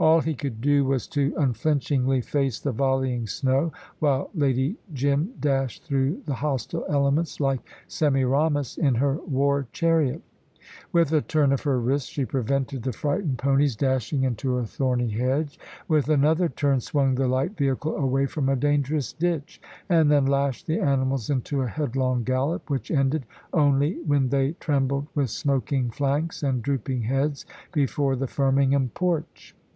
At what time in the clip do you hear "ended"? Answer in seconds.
22.90-23.26